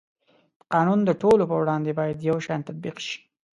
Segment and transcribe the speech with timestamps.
[0.73, 3.17] قانون د ټولو په وړاندې باید یو شان تطبیق شي.